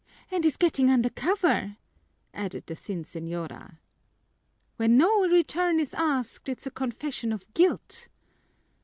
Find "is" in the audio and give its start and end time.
0.47-0.57, 5.79-5.93